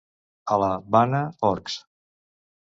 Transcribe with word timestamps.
A 0.55 0.55
la 0.63 0.69
Bana, 0.95 1.19
orcs. 1.51 1.77